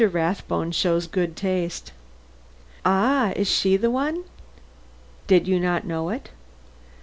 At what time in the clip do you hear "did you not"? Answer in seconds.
5.27-5.85